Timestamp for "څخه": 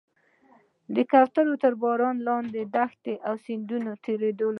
3.73-3.91